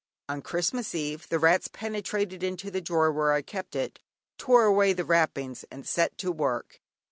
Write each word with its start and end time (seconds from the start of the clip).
On 0.27 0.41
Christmas 0.41 0.95
Eve 0.95 1.29
the 1.29 1.37
rats 1.37 1.67
penetrated 1.67 2.41
into 2.41 2.71
the 2.71 2.81
drawer 2.81 3.11
where 3.11 3.33
I 3.33 3.43
kept 3.43 3.75
it, 3.75 3.99
tore 4.39 4.63
away 4.65 4.93
the 4.93 5.05
wrappings, 5.05 5.63
and 5.69 5.85
set 5.87 6.17
to 6.17 6.31
work. 6.31 6.81